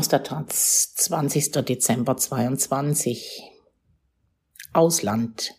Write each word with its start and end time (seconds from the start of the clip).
Aus 0.00 0.08
der 0.08 0.22
Taz, 0.22 0.94
20. 0.94 1.52
Dezember 1.66 2.16
22. 2.16 3.42
Ausland. 4.72 5.52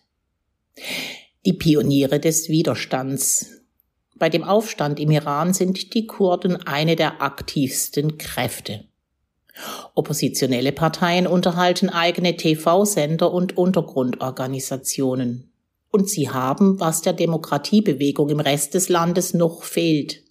Die 1.46 1.52
Pioniere 1.52 2.18
des 2.18 2.48
Widerstands. 2.48 3.62
Bei 4.16 4.28
dem 4.28 4.42
Aufstand 4.42 4.98
im 4.98 5.12
Iran 5.12 5.54
sind 5.54 5.94
die 5.94 6.08
Kurden 6.08 6.56
eine 6.56 6.96
der 6.96 7.22
aktivsten 7.22 8.18
Kräfte. 8.18 8.82
Oppositionelle 9.94 10.72
Parteien 10.72 11.28
unterhalten 11.28 11.88
eigene 11.88 12.36
TV-Sender 12.36 13.32
und 13.32 13.56
Untergrundorganisationen. 13.56 15.52
Und 15.92 16.10
sie 16.10 16.30
haben, 16.30 16.80
was 16.80 17.00
der 17.00 17.12
Demokratiebewegung 17.12 18.28
im 18.28 18.40
Rest 18.40 18.74
des 18.74 18.88
Landes 18.88 19.34
noch 19.34 19.62
fehlt, 19.62 20.24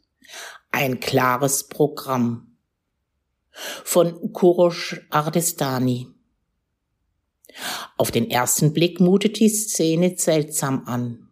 ein 0.69 1.00
klares 1.00 1.69
Programm 1.69 2.50
von 3.51 4.33
Kurosh 4.33 5.01
Ardestani. 5.10 6.07
Auf 7.97 8.11
den 8.11 8.29
ersten 8.29 8.74
Blick 8.74 9.00
mutet 9.00 9.39
die 9.39 9.50
Szene 9.50 10.14
seltsam 10.18 10.83
an. 10.86 11.27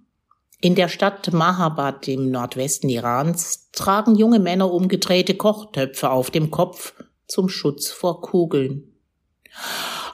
In 0.62 0.76
der 0.76 0.90
Stadt 0.90 1.32
Mahabad 1.32 2.08
im 2.09 2.32
Nordwesten 2.32 2.90
Irans 2.90 3.70
tragen 3.72 4.16
junge 4.16 4.40
Männer 4.40 4.72
umgedrehte 4.72 5.36
Kochtöpfe 5.36 6.09
auf 6.09 6.32
dem 6.32 6.52
Kopf 6.52 6.94
zum 7.28 7.48
Schutz 7.48 7.90
vor 7.90 8.22
Kugeln. 8.22 8.94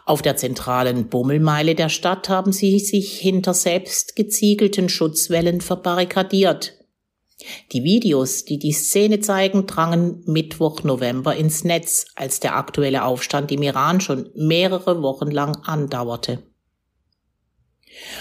Auf 0.06 0.22
der 0.22 0.38
zentralen 0.38 1.10
Bummelmeile 1.10 1.74
der 1.74 1.90
Stadt 1.90 2.30
haben 2.30 2.52
sie 2.52 2.78
sich 2.78 3.20
hinter 3.20 3.56
selbst 3.56 4.16
geziegelten 4.16 4.88
Schutzwellen 4.88 5.62
verbarrikadiert. 5.62 6.75
Die 7.72 7.84
Videos, 7.84 8.46
die 8.46 8.58
die 8.58 8.72
Szene 8.72 9.20
zeigen, 9.20 9.68
drangen 9.68 10.24
Mittwoch 10.26 10.84
November 10.84 11.36
ins 11.36 11.64
Netz, 11.64 12.06
als 12.16 12.40
der 12.40 12.56
aktuelle 12.56 13.04
Aufstand 13.04 13.52
im 13.52 13.62
Iran 13.62 14.00
schon 14.00 14.30
mehrere 14.36 15.02
Wochen 15.02 15.32
lang 15.32 15.58
andauerte. 15.64 16.44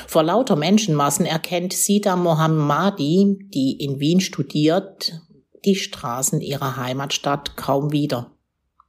Vor 0.07 0.23
lauter 0.23 0.57
Menschenmassen 0.57 1.27
erkennt 1.27 1.73
Sida 1.73 2.17
Mohammadi, 2.17 3.39
die 3.55 3.73
in 3.73 4.01
Wien 4.01 4.21
studiert, 4.21 5.21
die 5.65 5.77
Straßen 5.77 6.41
ihrer 6.41 6.77
Heimatstadt 6.77 7.57
kaum 7.57 7.93
wieder. 7.93 8.33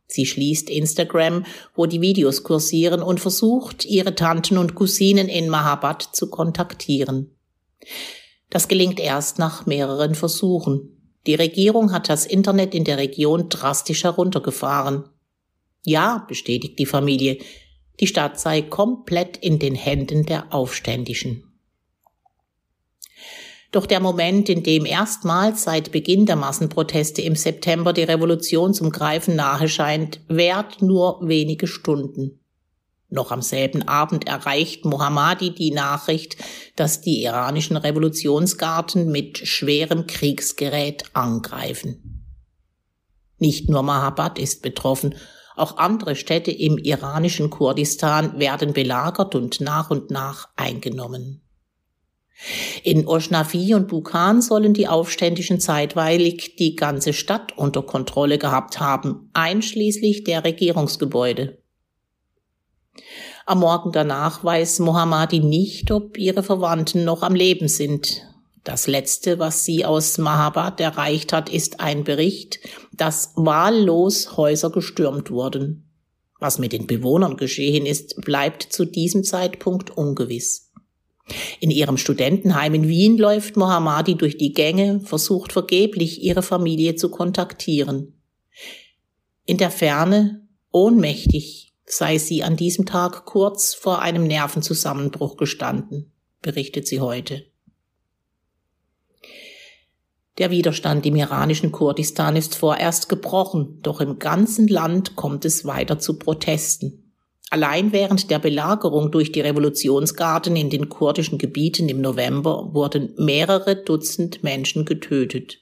Sie 0.07 0.25
schließt 0.25 0.69
Instagram, 0.69 1.45
wo 1.73 1.85
die 1.87 2.01
Videos 2.01 2.43
kursieren, 2.43 3.01
und 3.01 3.19
versucht, 3.19 3.85
ihre 3.85 4.13
Tanten 4.13 4.57
und 4.57 4.75
Cousinen 4.75 5.27
in 5.27 5.49
Mahabad 5.49 6.03
zu 6.13 6.29
kontaktieren. 6.29 7.35
Das 8.49 8.67
gelingt 8.67 8.99
erst 8.99 9.39
nach 9.39 9.65
mehreren 9.65 10.15
Versuchen. 10.15 10.95
Die 11.27 11.35
Regierung 11.35 11.91
hat 11.91 12.09
das 12.09 12.25
Internet 12.25 12.75
in 12.75 12.83
der 12.83 12.97
Region 12.97 13.49
drastisch 13.49 14.03
heruntergefahren. 14.03 15.09
Ja, 15.83 16.25
bestätigt 16.27 16.77
die 16.79 16.85
Familie, 16.85 17.39
die 17.99 18.07
Stadt 18.07 18.39
sei 18.39 18.61
komplett 18.61 19.38
in 19.38 19.59
den 19.59 19.75
Händen 19.75 20.25
der 20.25 20.53
Aufständischen. 20.53 21.43
Doch 23.71 23.85
der 23.85 23.99
Moment, 23.99 24.47
in 24.47 24.63
dem 24.63 24.85
erstmals 24.85 25.63
seit 25.63 25.91
Beginn 25.91 26.25
der 26.25 26.38
Massenproteste 26.38 27.21
im 27.21 27.35
September 27.35 27.91
die 27.91 28.03
Revolution 28.03 28.73
zum 28.73 28.89
Greifen 28.89 29.35
nahe 29.35 29.67
scheint, 29.67 30.21
währt 30.29 30.81
nur 30.81 31.19
wenige 31.27 31.67
Stunden. 31.67 32.39
Noch 33.16 33.31
am 33.31 33.41
selben 33.41 33.88
Abend 33.88 34.27
erreicht 34.27 34.83
Mohammadi 34.83 35.55
die 35.55 35.71
Nachricht, 35.71 36.35
dass 36.75 36.99
die 36.99 37.23
iranischen 37.23 37.77
Revolutionsgarten 37.77 39.09
mit 39.09 39.38
schwerem 39.38 40.05
Kriegsgerät 40.05 41.05
angreifen. 41.13 42.25
Nicht 43.38 43.69
nur 43.69 43.83
Mahabad 43.83 44.38
ist 44.38 44.61
betroffen, 44.61 45.16
auch 45.55 45.77
andere 45.77 46.17
Städte 46.17 46.52
im 46.52 46.77
iranischen 46.77 47.49
Kurdistan 47.49 48.38
werden 48.38 48.73
belagert 48.73 49.34
und 49.34 49.62
nach 49.62 49.89
und 49.89 50.12
nach 50.12 50.50
eingenommen. 50.57 51.41
In 52.84 53.07
Osnafi 53.07 53.75
und 53.75 53.88
Bukhan 53.88 54.41
sollen 54.41 54.73
die 54.73 54.89
Aufständischen 54.89 55.62
zeitweilig 55.62 56.57
die 56.57 56.75
ganze 56.75 57.13
Stadt 57.13 57.57
unter 57.57 57.81
Kontrolle 57.81 58.38
gehabt 58.38 58.81
haben, 58.81 59.29
einschließlich 59.31 60.25
der 60.25 60.44
Regierungsgebäude. 60.44 61.64
Am 63.47 63.59
Morgen 63.59 63.91
danach 63.91 64.44
weiß 64.44 64.79
Mohammadi 64.79 65.39
nicht, 65.39 65.91
ob 65.91 66.17
ihre 66.17 66.41
Verwandten 66.41 67.03
noch 67.03 67.22
am 67.22 67.35
Leben 67.35 67.67
sind. 67.67 68.23
Das 68.63 68.88
Letzte, 68.88 69.38
was 69.38 69.63
sie 69.63 69.85
aus 69.85 70.17
Mahabad 70.17 70.81
erreicht 70.81 71.31
hat, 71.31 71.50
ist 71.50 71.79
ein 71.79 72.03
Bericht, 72.03 72.59
dass 72.91 73.33
wahllos 73.35 74.35
Häuser 74.35 74.72
gestürmt 74.72 75.29
wurden. 75.29 75.88
Was 76.39 76.57
mit 76.57 76.73
den 76.73 76.88
Bewohnern 76.88 77.38
geschehen 77.38 77.85
ist, 77.85 78.19
bleibt 78.22 78.63
zu 78.63 78.83
diesem 78.83 79.23
Zeitpunkt 79.23 79.95
ungewiss. 79.95 80.72
In 81.59 81.69
ihrem 81.69 81.97
Studentenheim 81.97 82.73
in 82.73 82.88
Wien 82.88 83.16
läuft 83.19 83.57
Mohammadi 83.57 84.16
durch 84.16 84.38
die 84.38 84.53
Gänge, 84.53 85.01
versucht 85.01 85.53
vergeblich, 85.53 86.23
ihre 86.23 86.41
Familie 86.41 86.95
zu 86.95 87.09
kontaktieren. 87.09 88.19
In 89.45 89.57
der 89.57 89.69
Ferne, 89.69 90.47
ohnmächtig, 90.72 91.64
sei 91.85 92.18
sie 92.18 92.44
an 92.44 92.56
diesem 92.56 92.85
Tag 92.85 93.25
kurz 93.25 93.73
vor 93.73 94.01
einem 94.01 94.25
Nervenzusammenbruch 94.25 95.38
gestanden, 95.38 96.12
berichtet 96.41 96.88
sie 96.88 97.00
heute. 97.00 97.46
Der 100.38 100.51
Widerstand 100.51 101.06
im 101.06 101.16
iranischen 101.16 101.72
Kurdistan 101.72 102.35
ist 102.35 102.56
vorerst 102.56 103.07
gebrochen, 103.07 103.79
doch 103.84 104.01
im 104.01 104.19
ganzen 104.19 104.68
Land 104.68 105.16
kommt 105.16 105.45
es 105.45 105.63
weiter 105.63 105.97
zu 105.97 106.19
Protesten. 106.19 107.13
Allein 107.51 107.94
während 107.94 108.31
der 108.31 108.40
Belagerung 108.40 109.12
durch 109.12 109.31
die 109.31 109.40
Revolutionsgarden 109.40 110.56
in 110.56 110.69
den 110.69 110.90
kurdischen 110.90 111.38
Gebieten 111.38 111.88
im 111.88 112.01
November 112.01 112.74
wurden 112.74 113.13
mehrere 113.18 113.78
Dutzend 113.78 114.44
Menschen 114.44 114.84
getötet. 114.84 115.62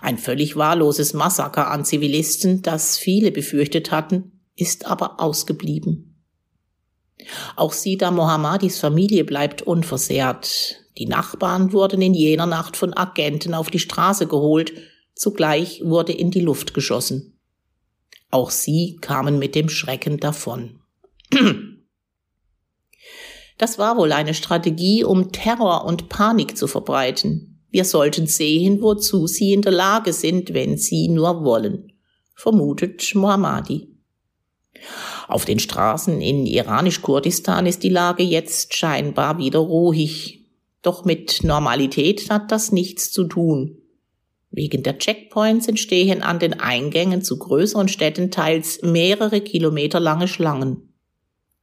Ein 0.00 0.18
völlig 0.18 0.56
wahlloses 0.56 1.12
Massaker 1.12 1.70
an 1.70 1.84
Zivilisten, 1.84 2.62
das 2.62 2.98
viele 2.98 3.30
befürchtet 3.30 3.92
hatten, 3.92 4.39
ist 4.56 4.86
aber 4.86 5.20
ausgeblieben. 5.20 6.10
Auch 7.56 7.72
Sida 7.72 8.10
Mohammadis 8.10 8.78
Familie 8.78 9.24
bleibt 9.24 9.62
unversehrt. 9.62 10.76
Die 10.98 11.06
Nachbarn 11.06 11.72
wurden 11.72 12.02
in 12.02 12.14
jener 12.14 12.46
Nacht 12.46 12.76
von 12.76 12.96
Agenten 12.96 13.54
auf 13.54 13.70
die 13.70 13.78
Straße 13.78 14.26
geholt, 14.26 14.72
zugleich 15.14 15.82
wurde 15.84 16.12
in 16.12 16.30
die 16.30 16.40
Luft 16.40 16.74
geschossen. 16.74 17.38
Auch 18.30 18.50
sie 18.50 18.96
kamen 19.00 19.38
mit 19.38 19.54
dem 19.54 19.68
Schrecken 19.68 20.18
davon. 20.18 20.80
Das 23.58 23.78
war 23.78 23.98
wohl 23.98 24.12
eine 24.12 24.32
Strategie, 24.32 25.04
um 25.04 25.32
Terror 25.32 25.84
und 25.84 26.08
Panik 26.08 26.56
zu 26.56 26.66
verbreiten. 26.66 27.60
Wir 27.68 27.84
sollten 27.84 28.26
sehen, 28.26 28.80
wozu 28.80 29.26
sie 29.26 29.52
in 29.52 29.60
der 29.60 29.72
Lage 29.72 30.14
sind, 30.14 30.54
wenn 30.54 30.78
sie 30.78 31.08
nur 31.08 31.44
wollen, 31.44 31.92
vermutet 32.34 33.14
Mohammadi. 33.14 33.89
Auf 35.28 35.44
den 35.44 35.58
Straßen 35.58 36.20
in 36.20 36.46
iranisch-Kurdistan 36.46 37.66
ist 37.66 37.82
die 37.82 37.88
Lage 37.88 38.22
jetzt 38.22 38.74
scheinbar 38.74 39.38
wieder 39.38 39.60
ruhig. 39.60 40.46
Doch 40.82 41.04
mit 41.04 41.44
Normalität 41.44 42.30
hat 42.30 42.50
das 42.50 42.72
nichts 42.72 43.10
zu 43.12 43.24
tun. 43.24 43.76
Wegen 44.50 44.82
der 44.82 44.98
Checkpoints 44.98 45.68
entstehen 45.68 46.22
an 46.22 46.38
den 46.38 46.58
Eingängen 46.58 47.22
zu 47.22 47.38
größeren 47.38 47.88
Städten 47.88 48.30
teils 48.30 48.82
mehrere 48.82 49.40
Kilometer 49.40 50.00
lange 50.00 50.26
Schlangen. 50.26 50.94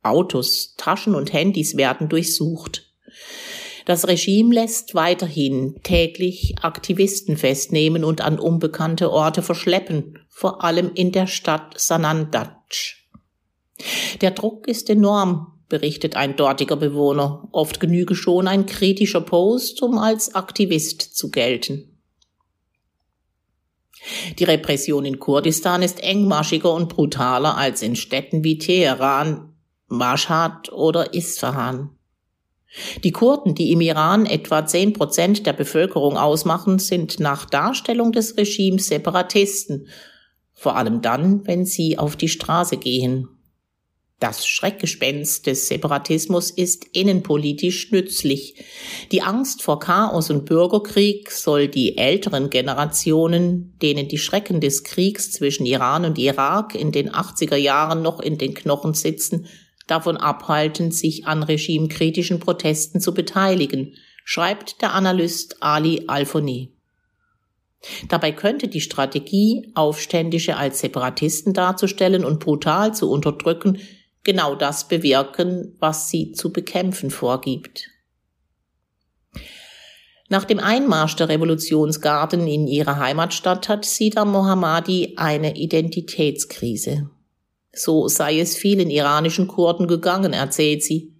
Autos, 0.04 0.76
Taschen 0.78 1.16
und 1.16 1.34
Handys 1.34 1.76
werden 1.76 2.08
durchsucht. 2.08 2.94
Das 3.86 4.08
Regime 4.08 4.54
lässt 4.54 4.96
weiterhin 4.96 5.80
täglich 5.84 6.56
Aktivisten 6.62 7.38
festnehmen 7.38 8.04
und 8.04 8.22
an 8.22 8.40
unbekannte 8.40 9.12
Orte 9.12 9.42
verschleppen, 9.42 10.20
vor 10.30 10.64
allem 10.64 10.92
in 10.94 11.12
der 11.12 11.28
Stadt 11.28 11.80
Sanandaj. 11.80 12.50
Der 14.22 14.32
Druck 14.32 14.68
ist 14.68 14.90
enorm, 14.90 15.54
berichtet 15.70 16.16
ein 16.16 16.36
dortiger 16.36 16.76
Bewohner. 16.76 17.48
Oft 17.52 17.80
genüge 17.80 18.16
schon 18.16 18.48
ein 18.48 18.66
kritischer 18.66 19.22
Post, 19.22 19.82
um 19.82 19.98
als 19.98 20.34
Aktivist 20.34 21.02
zu 21.02 21.30
gelten. 21.30 21.98
Die 24.40 24.44
Repression 24.44 25.06
in 25.06 25.20
Kurdistan 25.20 25.82
ist 25.82 26.02
engmaschiger 26.02 26.74
und 26.74 26.90
brutaler 26.90 27.58
als 27.58 27.82
in 27.82 27.96
Städten 27.96 28.44
wie 28.44 28.58
Teheran, 28.58 29.54
Mashhad 29.88 30.72
oder 30.72 31.14
Isfahan. 31.14 31.92
Die 33.04 33.12
Kurden, 33.12 33.56
die 33.56 33.72
im 33.72 33.82
Iran 33.82 34.26
etwa 34.26 34.66
zehn 34.66 34.94
Prozent 34.94 35.46
der 35.46 35.54
Bevölkerung 35.54 36.18
ausmachen, 36.18 36.80
sind 36.80 37.20
nach 37.20 37.46
Darstellung 37.46 38.12
des 38.12 38.38
Regimes 38.38 38.88
Separatisten, 38.88 39.88
vor 40.54 40.76
allem 40.76 41.02
dann, 41.02 41.48
wenn 41.48 41.66
sie 41.66 41.98
auf 41.98 42.16
die 42.16 42.30
Straße 42.30 42.78
gehen. 42.78 43.37
Das 44.20 44.48
Schreckgespenst 44.48 45.46
des 45.46 45.68
Separatismus 45.68 46.50
ist 46.50 46.86
innenpolitisch 46.92 47.92
nützlich. 47.92 48.56
Die 49.12 49.22
Angst 49.22 49.62
vor 49.62 49.80
Chaos 49.80 50.32
und 50.32 50.46
Bürgerkrieg 50.46 51.30
soll 51.30 51.68
die 51.68 52.00
älteren 52.00 52.50
Generationen, 52.50 53.78
denen 53.80 54.08
die 54.08 54.18
Schrecken 54.18 54.60
des 54.60 54.84
Kriegs 54.84 55.32
zwischen 55.32 55.68
Iran 55.68 56.04
und 56.04 56.18
Irak 56.18 56.74
in 56.74 56.92
den 56.92 57.12
80er 57.12 57.58
Jahren 57.58 58.02
noch 58.02 58.20
in 58.20 58.40
den 58.40 58.56
Knochen 58.56 58.96
sitzen, 58.96 59.46
davon 59.86 60.18
abhalten, 60.18 60.90
sich 60.90 61.28
an 61.28 61.44
regimekritischen 61.44 62.40
Protesten 62.40 63.00
zu 63.00 63.14
beteiligen, 63.14 63.94
schreibt 64.26 64.82
der 64.82 64.96
Analyst 64.96 65.58
Ali 65.62 66.06
Alfoni. 66.08 66.74
Dabei 68.10 68.32
könnte 68.32 68.68
die 68.68 68.82
Strategie, 68.82 69.72
Aufständische 69.76 70.58
als 70.58 70.80
Separatisten 70.80 71.54
darzustellen 71.54 72.26
und 72.26 72.40
brutal 72.40 72.96
zu 72.96 73.12
unterdrücken, 73.12 73.80
genau 74.28 74.56
das 74.56 74.90
bewirken, 74.90 75.74
was 75.80 76.10
sie 76.10 76.34
zu 76.34 76.52
bekämpfen 76.52 77.10
vorgibt. 77.10 77.90
Nach 80.28 80.44
dem 80.44 80.60
Einmarsch 80.60 81.16
der 81.16 81.30
Revolutionsgarden 81.30 82.46
in 82.46 82.68
ihre 82.68 82.98
Heimatstadt 82.98 83.70
hat 83.70 83.86
Sida 83.86 84.26
Mohammadi 84.26 85.14
eine 85.16 85.56
Identitätskrise. 85.56 87.10
So 87.72 88.10
sei 88.10 88.40
es 88.40 88.58
vielen 88.58 88.90
iranischen 88.90 89.48
Kurden 89.48 89.88
gegangen, 89.88 90.34
erzählt 90.34 90.84
sie. 90.84 91.14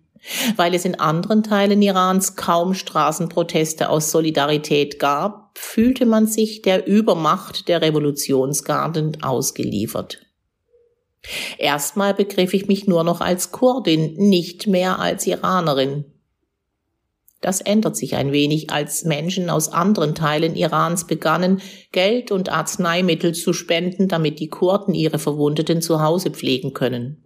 Weil 0.58 0.74
es 0.74 0.84
in 0.84 1.00
anderen 1.00 1.44
Teilen 1.44 1.82
Irans 1.82 2.36
kaum 2.36 2.74
Straßenproteste 2.74 3.90
aus 3.90 4.12
Solidarität 4.12 5.00
gab, 5.00 5.58
fühlte 5.58 6.06
man 6.06 6.28
sich 6.28 6.62
der 6.62 6.86
Übermacht 6.86 7.70
der 7.70 7.82
Revolutionsgarden 7.82 9.24
ausgeliefert. 9.24 10.27
Erstmal 11.58 12.14
begriff 12.14 12.54
ich 12.54 12.68
mich 12.68 12.88
nur 12.88 13.04
noch 13.04 13.22
als 13.22 13.52
Kurdin, 13.52 14.14
nicht 14.16 14.68
mehr 14.68 15.00
als 15.00 15.28
Iranerin. 15.28 16.06
Das 17.42 17.62
ändert 17.62 17.96
sich 17.96 18.16
ein 18.16 18.32
wenig, 18.32 18.72
als 18.72 19.06
Menschen 19.06 19.50
aus 19.50 19.70
anderen 19.70 20.16
Teilen 20.16 20.56
Irans 20.56 21.06
begannen, 21.06 21.62
Geld 21.92 22.32
und 22.32 22.50
Arzneimittel 22.50 23.34
zu 23.34 23.54
spenden, 23.54 24.08
damit 24.08 24.40
die 24.40 24.50
Kurden 24.50 24.96
ihre 24.96 25.20
Verwundeten 25.20 25.82
zu 25.82 26.02
Hause 26.02 26.32
pflegen 26.32 26.74
können. 26.74 27.24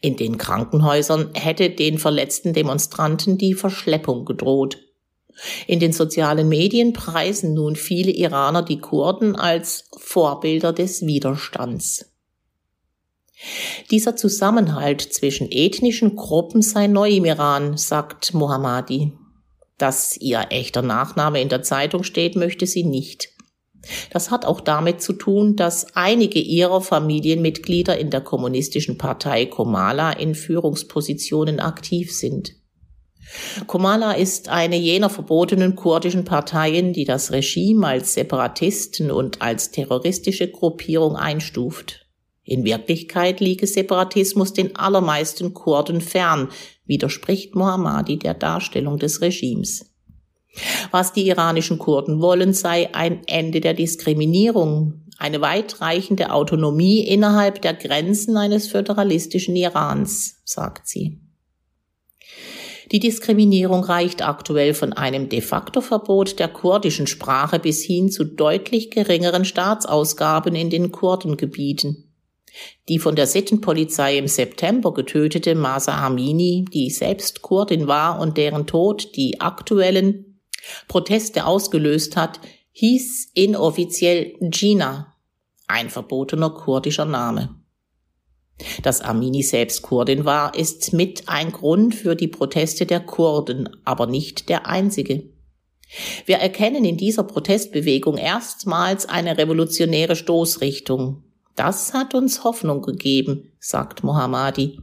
In 0.00 0.16
den 0.16 0.38
Krankenhäusern 0.38 1.30
hätte 1.34 1.70
den 1.70 1.98
verletzten 1.98 2.52
Demonstranten 2.52 3.38
die 3.38 3.54
Verschleppung 3.54 4.24
gedroht. 4.24 4.78
In 5.66 5.80
den 5.80 5.92
sozialen 5.92 6.48
Medien 6.48 6.92
preisen 6.92 7.54
nun 7.54 7.74
viele 7.74 8.12
Iraner 8.12 8.62
die 8.62 8.78
Kurden 8.78 9.34
als 9.34 9.88
Vorbilder 9.98 10.72
des 10.72 11.06
Widerstands. 11.06 12.13
Dieser 13.90 14.16
Zusammenhalt 14.16 15.00
zwischen 15.00 15.50
ethnischen 15.50 16.16
Gruppen 16.16 16.62
sei 16.62 16.86
neu 16.86 17.10
im 17.10 17.24
Iran, 17.24 17.76
sagt 17.76 18.34
Mohammadi. 18.34 19.12
Dass 19.76 20.16
ihr 20.16 20.46
echter 20.50 20.82
Nachname 20.82 21.40
in 21.40 21.48
der 21.48 21.62
Zeitung 21.62 22.04
steht, 22.04 22.36
möchte 22.36 22.66
sie 22.66 22.84
nicht. 22.84 23.30
Das 24.10 24.30
hat 24.30 24.46
auch 24.46 24.60
damit 24.60 25.02
zu 25.02 25.12
tun, 25.12 25.56
dass 25.56 25.94
einige 25.94 26.38
ihrer 26.38 26.80
Familienmitglieder 26.80 27.98
in 27.98 28.10
der 28.10 28.22
kommunistischen 28.22 28.98
Partei 28.98 29.46
Komala 29.46 30.12
in 30.12 30.34
Führungspositionen 30.34 31.60
aktiv 31.60 32.14
sind. 32.14 32.52
Komala 33.66 34.12
ist 34.12 34.48
eine 34.48 34.76
jener 34.76 35.10
verbotenen 35.10 35.76
kurdischen 35.76 36.24
Parteien, 36.24 36.92
die 36.92 37.04
das 37.04 37.32
Regime 37.32 37.86
als 37.86 38.14
Separatisten 38.14 39.10
und 39.10 39.42
als 39.42 39.70
terroristische 39.70 40.50
Gruppierung 40.50 41.16
einstuft. 41.16 42.03
In 42.44 42.64
Wirklichkeit 42.64 43.40
liege 43.40 43.66
Separatismus 43.66 44.52
den 44.52 44.76
allermeisten 44.76 45.54
Kurden 45.54 46.00
fern, 46.00 46.48
widerspricht 46.84 47.54
Mohammadi 47.54 48.18
der 48.18 48.34
Darstellung 48.34 48.98
des 48.98 49.22
Regimes. 49.22 49.90
Was 50.90 51.12
die 51.12 51.26
iranischen 51.26 51.78
Kurden 51.78 52.20
wollen, 52.20 52.52
sei 52.52 52.94
ein 52.94 53.22
Ende 53.26 53.60
der 53.60 53.74
Diskriminierung, 53.74 55.04
eine 55.18 55.40
weitreichende 55.40 56.30
Autonomie 56.30 57.00
innerhalb 57.00 57.62
der 57.62 57.74
Grenzen 57.74 58.36
eines 58.36 58.68
föderalistischen 58.68 59.56
Irans, 59.56 60.42
sagt 60.44 60.86
sie. 60.86 61.20
Die 62.92 63.00
Diskriminierung 63.00 63.82
reicht 63.82 64.22
aktuell 64.22 64.74
von 64.74 64.92
einem 64.92 65.28
de 65.28 65.40
facto 65.40 65.80
Verbot 65.80 66.38
der 66.38 66.48
kurdischen 66.48 67.06
Sprache 67.06 67.58
bis 67.58 67.82
hin 67.82 68.10
zu 68.10 68.24
deutlich 68.24 68.90
geringeren 68.90 69.44
Staatsausgaben 69.44 70.54
in 70.54 70.68
den 70.68 70.92
Kurdengebieten. 70.92 72.03
Die 72.88 72.98
von 72.98 73.16
der 73.16 73.26
Sittenpolizei 73.26 74.18
im 74.18 74.28
September 74.28 74.92
getötete 74.92 75.54
Masa 75.54 76.04
Amini, 76.04 76.64
die 76.72 76.90
selbst 76.90 77.42
Kurdin 77.42 77.86
war 77.86 78.20
und 78.20 78.36
deren 78.36 78.66
Tod 78.66 79.16
die 79.16 79.40
aktuellen 79.40 80.40
Proteste 80.88 81.46
ausgelöst 81.46 82.16
hat, 82.16 82.40
hieß 82.72 83.30
inoffiziell 83.34 84.34
Gina, 84.40 85.14
ein 85.66 85.90
verbotener 85.90 86.50
kurdischer 86.50 87.04
Name. 87.04 87.56
Dass 88.82 89.00
Amini 89.00 89.42
selbst 89.42 89.82
Kurdin 89.82 90.24
war, 90.24 90.54
ist 90.54 90.92
mit 90.92 91.28
ein 91.28 91.50
Grund 91.50 91.94
für 91.94 92.14
die 92.14 92.28
Proteste 92.28 92.86
der 92.86 93.00
Kurden, 93.00 93.68
aber 93.84 94.06
nicht 94.06 94.48
der 94.48 94.66
einzige. 94.66 95.28
Wir 96.24 96.36
erkennen 96.36 96.84
in 96.84 96.96
dieser 96.96 97.24
Protestbewegung 97.24 98.16
erstmals 98.16 99.06
eine 99.06 99.38
revolutionäre 99.38 100.16
Stoßrichtung, 100.16 101.22
das 101.56 101.94
hat 101.94 102.14
uns 102.14 102.44
Hoffnung 102.44 102.82
gegeben, 102.82 103.52
sagt 103.58 104.02
Mohammadi. 104.02 104.78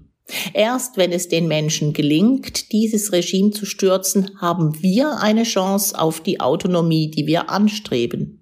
Erst 0.53 0.97
wenn 0.97 1.11
es 1.11 1.27
den 1.27 1.47
Menschen 1.47 1.93
gelingt, 1.93 2.71
dieses 2.71 3.11
Regime 3.11 3.51
zu 3.51 3.65
stürzen, 3.65 4.39
haben 4.39 4.81
wir 4.81 5.19
eine 5.19 5.43
Chance 5.43 5.99
auf 5.99 6.21
die 6.21 6.39
Autonomie, 6.39 7.11
die 7.11 7.27
wir 7.27 7.49
anstreben. 7.49 8.37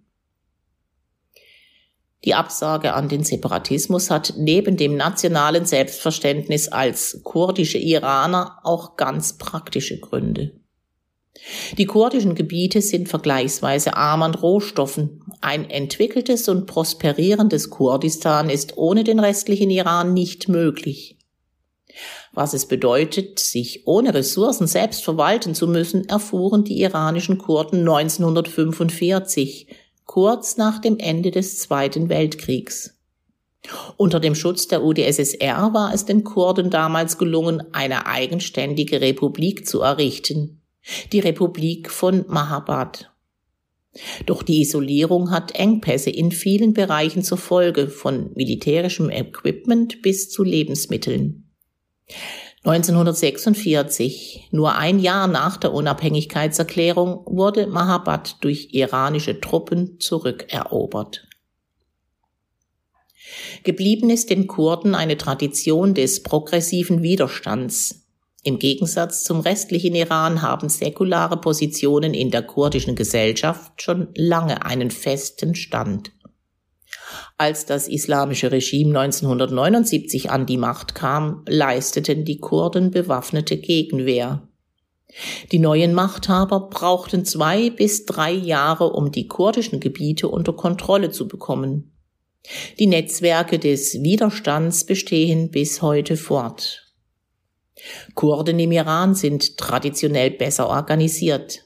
Die 2.26 2.34
Absage 2.34 2.94
an 2.94 3.08
den 3.08 3.24
Separatismus 3.24 4.12
hat 4.12 4.34
neben 4.38 4.76
dem 4.76 4.98
nationalen 4.98 5.66
Selbstverständnis 5.66 6.68
als 6.68 7.22
kurdische 7.24 7.78
Iraner 7.78 8.60
auch 8.64 8.98
ganz 8.98 9.38
praktische 9.38 10.00
Gründe. 10.00 10.59
Die 11.78 11.86
kurdischen 11.86 12.36
Gebiete 12.36 12.82
sind 12.82 13.10
vergleichsweise 13.10 13.96
arm 13.96 14.24
an 14.24 14.36
Rohstoffen. 14.36 15.22
Ein 15.42 15.70
entwickeltes 15.70 16.50
und 16.50 16.66
prosperierendes 16.66 17.70
Kurdistan 17.70 18.50
ist 18.50 18.78
ohne 18.78 19.04
den 19.04 19.20
restlichen 19.20 19.70
Iran 19.70 20.14
nicht 20.14 20.50
möglich. 20.50 21.18
Was 22.34 22.54
es 22.54 22.68
bedeutet, 22.68 23.40
sich 23.40 23.88
ohne 23.88 24.14
Ressourcen 24.14 24.68
selbst 24.68 25.04
verwalten 25.04 25.56
zu 25.56 25.68
müssen, 25.68 26.08
erfuhren 26.08 26.64
die 26.64 26.80
iranischen 26.82 27.38
Kurden 27.38 27.80
1945, 27.80 29.68
kurz 30.06 30.58
nach 30.58 30.80
dem 30.80 30.98
Ende 31.00 31.32
des 31.32 31.60
Zweiten 31.60 32.10
Weltkriegs. 32.10 32.96
Unter 33.98 34.20
dem 34.20 34.36
Schutz 34.36 34.68
der 34.68 34.84
UdSSR 34.84 35.74
war 35.74 35.94
es 35.94 36.06
den 36.06 36.24
Kurden 36.24 36.70
damals 36.70 37.18
gelungen, 37.18 37.64
eine 37.74 38.06
eigenständige 38.06 39.02
Republik 39.02 39.68
zu 39.68 39.82
errichten 39.82 40.59
die 41.12 41.20
Republik 41.20 41.90
von 41.90 42.26
Mahabad. 42.28 43.12
Doch 44.26 44.44
die 44.44 44.62
Isolierung 44.62 45.32
hat 45.32 45.56
Engpässe 45.56 46.10
in 46.10 46.32
vielen 46.32 46.74
Bereichen 46.74 47.24
zur 47.24 47.38
Folge, 47.38 47.88
von 47.88 48.32
militärischem 48.36 49.10
Equipment 49.10 50.02
bis 50.02 50.30
zu 50.30 50.44
Lebensmitteln. 50.44 51.50
1946, 52.64 54.50
nur 54.52 54.76
ein 54.76 55.00
Jahr 55.00 55.28
nach 55.28 55.58
der 55.58 55.74
Unabhängigkeitserklärung, 55.74 57.24
wurde 57.26 57.68
Mahabad 57.68 58.44
durch 58.44 58.70
iranische 58.74 59.40
Truppen 59.40 60.00
zurückerobert. 60.00 61.26
Geblieben 63.64 64.10
ist 64.10 64.30
den 64.30 64.48
Kurden 64.48 64.94
eine 64.94 65.18
Tradition 65.18 65.94
des 65.94 66.22
progressiven 66.24 67.02
Widerstands, 67.02 68.09
im 68.44 68.58
Gegensatz 68.58 69.24
zum 69.24 69.42
restlichen 69.42 69.96
Iran 69.96 70.42
haben 70.42 70.70
säkulare 70.70 71.42
Positionen 71.42 72.14
in 72.14 72.32
der 72.32 72.42
kurdischen 72.42 72.96
Gesellschaft 72.96 73.82
schon 73.82 74.10
lange 74.16 74.66
einen 74.66 74.92
festen 74.92 75.56
Stand. 75.56 76.12
Als 77.38 77.66
das 77.66 77.88
islamische 77.88 78.52
Regime 78.52 78.98
1979 79.00 80.30
an 80.30 80.46
die 80.46 80.58
Macht 80.58 80.96
kam, 80.96 81.44
leisteten 81.48 82.26
die 82.26 82.40
Kurden 82.40 82.92
bewaffnete 82.92 83.58
Gegenwehr. 83.58 84.48
Die 85.52 85.60
neuen 85.60 85.94
Machthaber 85.94 86.70
brauchten 86.70 87.26
zwei 87.26 87.70
bis 87.70 88.06
drei 88.06 88.32
Jahre, 88.32 88.92
um 88.92 89.12
die 89.12 89.28
kurdischen 89.28 89.80
Gebiete 89.80 90.28
unter 90.28 90.54
Kontrolle 90.54 91.10
zu 91.12 91.28
bekommen. 91.28 91.94
Die 92.78 92.88
Netzwerke 92.88 93.60
des 93.60 94.02
Widerstands 94.02 94.86
bestehen 94.86 95.50
bis 95.50 95.82
heute 95.82 96.16
fort. 96.16 96.89
Kurden 98.16 98.60
im 98.60 98.72
Iran 98.72 99.16
sind 99.16 99.58
traditionell 99.58 100.32
besser 100.32 100.68
organisiert. 100.68 101.66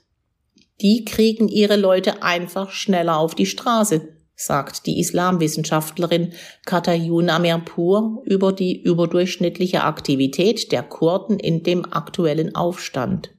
Die 0.81 1.05
kriegen 1.05 1.47
ihre 1.47 1.75
Leute 1.75 2.23
einfach 2.23 2.71
schneller 2.71 3.17
auf 3.17 3.35
die 3.35 3.45
Straße, 3.45 4.09
sagt 4.35 4.85
die 4.85 4.99
Islamwissenschaftlerin 4.99 6.33
Katayun 6.65 7.29
Amirpur 7.29 8.21
über 8.25 8.51
die 8.51 8.81
überdurchschnittliche 8.81 9.83
Aktivität 9.83 10.71
der 10.71 10.83
Kurden 10.83 11.39
in 11.39 11.63
dem 11.63 11.91
aktuellen 11.91 12.55
Aufstand. 12.55 13.32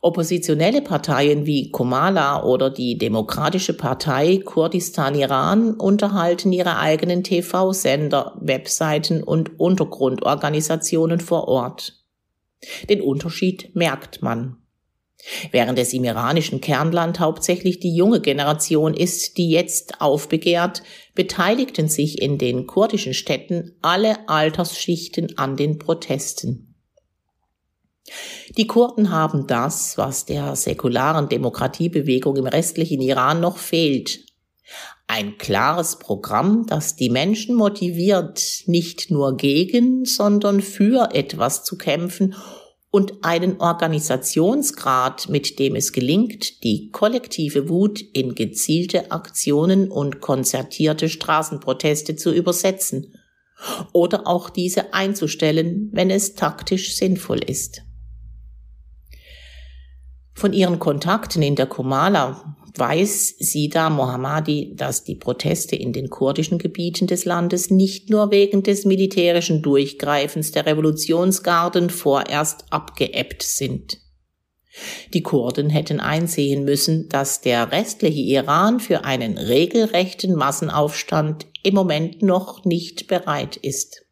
Oppositionelle 0.00 0.80
Parteien 0.80 1.44
wie 1.44 1.70
Komala 1.70 2.44
oder 2.44 2.70
die 2.70 2.98
Demokratische 2.98 3.74
Partei 3.74 4.40
Kurdistan 4.44 5.16
Iran 5.16 5.74
unterhalten 5.74 6.52
ihre 6.52 6.78
eigenen 6.78 7.24
TV-Sender, 7.24 8.36
Webseiten 8.40 9.24
und 9.24 9.58
Untergrundorganisationen 9.58 11.18
vor 11.18 11.48
Ort. 11.48 12.04
Den 12.88 13.00
Unterschied 13.00 13.74
merkt 13.74 14.22
man. 14.22 14.58
Während 15.50 15.78
es 15.80 15.92
im 15.92 16.04
iranischen 16.04 16.60
Kernland 16.60 17.18
hauptsächlich 17.18 17.80
die 17.80 17.94
junge 17.94 18.20
Generation 18.20 18.94
ist, 18.94 19.36
die 19.36 19.50
jetzt 19.50 20.00
aufbegehrt, 20.00 20.82
beteiligten 21.14 21.88
sich 21.88 22.22
in 22.22 22.38
den 22.38 22.68
kurdischen 22.68 23.14
Städten 23.14 23.76
alle 23.82 24.28
Altersschichten 24.28 25.36
an 25.36 25.56
den 25.56 25.78
Protesten. 25.78 26.67
Die 28.56 28.66
Kurden 28.66 29.10
haben 29.10 29.46
das, 29.46 29.98
was 29.98 30.24
der 30.24 30.56
säkularen 30.56 31.28
Demokratiebewegung 31.28 32.36
im 32.36 32.46
restlichen 32.46 33.00
Iran 33.00 33.40
noch 33.40 33.58
fehlt. 33.58 34.20
Ein 35.06 35.38
klares 35.38 35.98
Programm, 35.98 36.66
das 36.66 36.96
die 36.96 37.08
Menschen 37.08 37.56
motiviert, 37.56 38.64
nicht 38.66 39.10
nur 39.10 39.36
gegen, 39.36 40.04
sondern 40.04 40.60
für 40.60 41.14
etwas 41.14 41.64
zu 41.64 41.78
kämpfen 41.78 42.34
und 42.90 43.24
einen 43.24 43.60
Organisationsgrad, 43.60 45.28
mit 45.28 45.58
dem 45.58 45.76
es 45.76 45.92
gelingt, 45.92 46.62
die 46.64 46.90
kollektive 46.90 47.68
Wut 47.68 48.00
in 48.00 48.34
gezielte 48.34 49.10
Aktionen 49.10 49.90
und 49.90 50.20
konzertierte 50.20 51.08
Straßenproteste 51.08 52.16
zu 52.16 52.32
übersetzen 52.32 53.14
oder 53.92 54.26
auch 54.26 54.50
diese 54.50 54.94
einzustellen, 54.94 55.90
wenn 55.92 56.10
es 56.10 56.34
taktisch 56.34 56.96
sinnvoll 56.96 57.38
ist. 57.38 57.82
Von 60.38 60.52
ihren 60.52 60.78
Kontakten 60.78 61.42
in 61.42 61.56
der 61.56 61.66
Komala 61.66 62.54
weiß 62.76 63.38
Sida 63.40 63.90
Mohammadi, 63.90 64.72
dass 64.76 65.02
die 65.02 65.16
Proteste 65.16 65.74
in 65.74 65.92
den 65.92 66.10
kurdischen 66.10 66.58
Gebieten 66.58 67.08
des 67.08 67.24
Landes 67.24 67.70
nicht 67.70 68.08
nur 68.08 68.30
wegen 68.30 68.62
des 68.62 68.84
militärischen 68.84 69.62
Durchgreifens 69.62 70.52
der 70.52 70.64
Revolutionsgarden 70.64 71.90
vorerst 71.90 72.66
abgeebbt 72.70 73.42
sind. 73.42 73.98
Die 75.12 75.24
Kurden 75.24 75.70
hätten 75.70 75.98
einsehen 75.98 76.62
müssen, 76.62 77.08
dass 77.08 77.40
der 77.40 77.72
restliche 77.72 78.20
Iran 78.20 78.78
für 78.78 79.04
einen 79.04 79.38
regelrechten 79.38 80.36
Massenaufstand 80.36 81.46
im 81.64 81.74
Moment 81.74 82.22
noch 82.22 82.64
nicht 82.64 83.08
bereit 83.08 83.56
ist. 83.56 84.07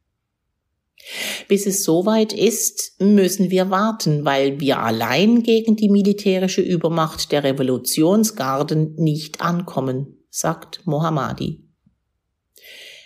Bis 1.49 1.67
es 1.67 1.85
soweit 1.85 2.33
ist, 2.33 3.01
müssen 3.01 3.51
wir 3.51 3.71
warten, 3.71 4.25
weil 4.25 4.59
wir 4.61 4.81
allein 4.81 5.43
gegen 5.43 5.77
die 5.77 5.89
militärische 5.89 6.63
Übermacht 6.63 7.31
der 7.31 7.45
Revolutionsgarden 7.45 8.95
nicht 8.97 9.41
ankommen, 9.41 10.19
sagt 10.31 10.87
Mohammadi. 10.87 11.63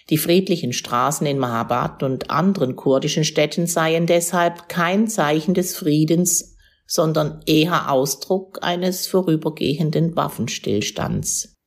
Die 0.08 0.18
friedlichen 0.18 0.72
Straßen 0.72 1.26
in 1.26 1.38
Mahabad 1.38 2.02
und 2.02 2.30
anderen 2.30 2.74
kurdischen 2.74 3.24
Städten 3.24 3.66
seien 3.66 4.06
deshalb 4.06 4.68
kein 4.68 5.06
Zeichen 5.06 5.54
des 5.54 5.76
Friedens, 5.76 6.56
sondern 6.86 7.42
eher 7.46 7.92
Ausdruck 7.92 8.58
eines 8.62 9.06
vorübergehenden 9.06 10.16
Waffenstillstands. 10.16 11.59